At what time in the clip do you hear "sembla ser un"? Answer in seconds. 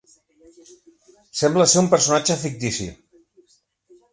1.41-1.91